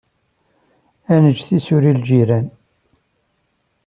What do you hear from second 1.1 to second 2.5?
Ad neǧǧ tisura i lǧiran.